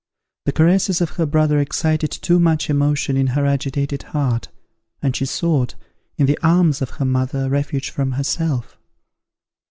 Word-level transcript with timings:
The 0.45 0.51
caresses 0.51 0.99
of 0.99 1.11
her 1.11 1.27
brother 1.27 1.59
excited 1.59 2.09
too 2.09 2.39
much 2.39 2.71
emotion 2.71 3.15
in 3.17 3.27
her 3.27 3.45
agitated 3.45 4.01
heart, 4.01 4.47
and 4.99 5.15
she 5.15 5.27
sought, 5.27 5.75
in 6.17 6.25
the 6.25 6.39
arms 6.41 6.81
of 6.81 6.89
her 6.97 7.05
mother, 7.05 7.51
refuge 7.51 7.91
from 7.91 8.13
herself. 8.13 8.79